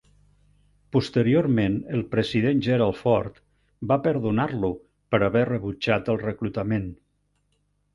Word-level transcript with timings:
Posteriorment 0.95 1.75
el 1.99 2.01
president 2.15 2.65
Gerald 2.69 2.99
Ford 3.03 3.39
va 3.93 4.01
perdonar-lo 4.09 4.75
per 5.13 5.25
haver 5.31 5.49
rebutjat 5.55 6.15
el 6.17 6.23
reclutament. 6.29 6.95